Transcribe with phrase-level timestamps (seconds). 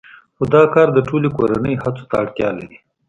[0.35, 2.77] خو دا کار د ټولې کورنۍ هڅو ته اړتیا لري